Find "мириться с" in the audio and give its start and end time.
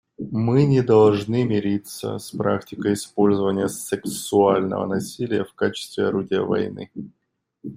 1.43-2.31